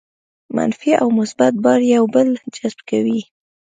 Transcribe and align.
منفي 0.55 0.91
او 1.01 1.07
مثبت 1.19 1.53
بار 1.63 1.79
یو 1.93 2.03
بل 2.15 2.27
جذب 2.55 2.79
کوي. 2.89 3.21